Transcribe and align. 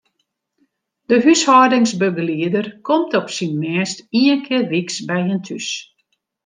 De 1.07 1.15
húshâldingsbegelieder 1.25 2.65
komt 2.87 3.11
op 3.19 3.27
syn 3.35 3.53
minst 3.63 3.97
ien 4.21 4.39
kear 4.45 4.65
wyks 4.71 4.97
by 5.07 5.17
jin 5.27 5.41
thús. 5.47 5.67